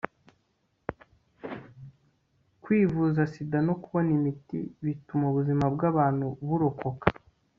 [2.63, 7.07] kwivuza sida no kubona imiti bituma ubuzima bw'abantu burokoka